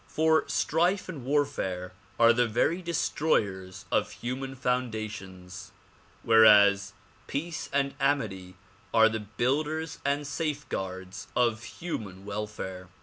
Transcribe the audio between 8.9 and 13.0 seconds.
are the builders and safeguards of human welfare.